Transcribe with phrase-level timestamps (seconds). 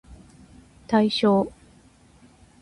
[0.87, 1.51] 対象